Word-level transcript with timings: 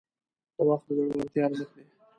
•وخت 0.67 0.87
د 0.97 0.99
زړورتیا 1.09 1.41
ارزښت 1.47 1.71
دی. 1.75 1.83